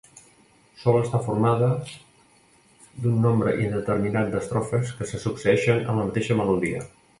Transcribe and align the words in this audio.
Sol 0.83 0.95
estar 0.99 1.19
formada 1.27 1.67
d'un 3.05 3.21
nombre 3.27 3.55
indeterminat 3.67 4.33
d'estrofes 4.33 4.97
que 4.99 5.11
se 5.13 5.23
succeeixen 5.29 5.81
amb 5.87 5.95
la 6.03 6.11
mateixa 6.11 6.43
melodia. 6.45 6.87